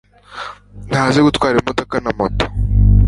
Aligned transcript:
Ntazi 0.89 1.19
gutwara 1.27 1.55
imodoka 1.61 1.95
na 2.03 2.11
moto 2.17 2.45